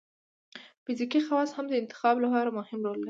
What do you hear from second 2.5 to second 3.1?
مهم رول لري.